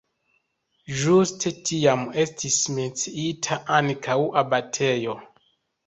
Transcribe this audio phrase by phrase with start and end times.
[1.01, 5.21] Ĝuste tiam estis menciita ankaŭ abatejo.